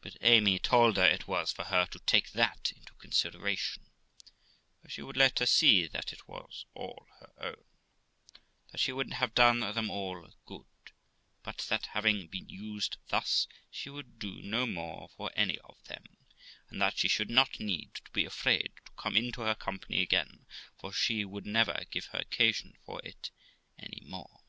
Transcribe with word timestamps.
But 0.00 0.16
Amy 0.20 0.60
told 0.60 0.96
her 0.96 1.02
it 1.04 1.26
was 1.26 1.50
for 1.50 1.64
her 1.64 1.84
to 1.86 1.98
take 2.06 2.30
that 2.34 2.70
into 2.76 2.92
consideration; 2.94 3.82
for 4.80 4.88
she 4.88 5.02
would 5.02 5.16
let 5.16 5.40
her 5.40 5.44
see 5.46 5.88
that 5.88 6.12
it 6.12 6.28
was 6.28 6.66
all 6.72 7.08
her 7.18 7.30
own; 7.36 7.64
that 8.70 8.78
she 8.78 8.92
would 8.92 9.12
have 9.14 9.34
done 9.34 9.58
them 9.58 9.90
all 9.90 10.32
good, 10.46 10.66
but 11.42 11.66
that, 11.68 11.86
having 11.86 12.28
been 12.28 12.48
used 12.48 12.98
thus, 13.08 13.48
she 13.72 13.90
would 13.90 14.20
do 14.20 14.40
no 14.40 14.66
more 14.68 15.08
for 15.16 15.32
any 15.34 15.58
of 15.64 15.82
them; 15.86 16.04
and 16.68 16.80
that 16.80 16.96
she 16.98 17.08
should 17.08 17.28
not 17.28 17.58
need 17.58 17.92
to 18.04 18.10
be 18.12 18.24
afraid 18.24 18.72
to 18.86 18.92
come 18.96 19.16
into 19.16 19.40
her 19.42 19.56
company 19.56 20.00
again, 20.00 20.46
for 20.78 20.92
she 20.92 21.24
would 21.24 21.44
never 21.44 21.82
give 21.90 22.04
her 22.14 22.20
occasion 22.20 22.74
for 22.86 23.00
it 23.04 23.32
any 23.80 24.00
more. 24.06 24.42